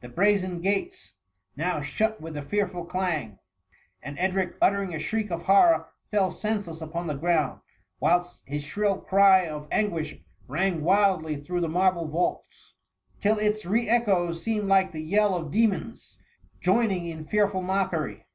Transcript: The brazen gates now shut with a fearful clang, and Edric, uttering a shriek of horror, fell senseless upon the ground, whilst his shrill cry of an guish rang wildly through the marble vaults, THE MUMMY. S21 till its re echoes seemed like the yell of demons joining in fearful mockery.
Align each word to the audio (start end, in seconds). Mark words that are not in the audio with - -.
The 0.00 0.08
brazen 0.08 0.60
gates 0.60 1.14
now 1.54 1.80
shut 1.82 2.20
with 2.20 2.36
a 2.36 2.42
fearful 2.42 2.84
clang, 2.84 3.38
and 4.02 4.18
Edric, 4.18 4.56
uttering 4.60 4.92
a 4.92 4.98
shriek 4.98 5.30
of 5.30 5.42
horror, 5.42 5.86
fell 6.10 6.32
senseless 6.32 6.80
upon 6.80 7.06
the 7.06 7.14
ground, 7.14 7.60
whilst 8.00 8.42
his 8.44 8.64
shrill 8.64 8.98
cry 8.98 9.46
of 9.46 9.68
an 9.70 9.90
guish 9.92 10.20
rang 10.48 10.82
wildly 10.82 11.36
through 11.40 11.60
the 11.60 11.68
marble 11.68 12.08
vaults, 12.08 12.74
THE 13.20 13.28
MUMMY. 13.28 13.36
S21 13.36 13.38
till 13.40 13.46
its 13.52 13.66
re 13.66 13.88
echoes 13.88 14.42
seemed 14.42 14.66
like 14.66 14.90
the 14.90 15.00
yell 15.00 15.36
of 15.36 15.52
demons 15.52 16.18
joining 16.60 17.06
in 17.06 17.24
fearful 17.24 17.62
mockery. 17.62 18.26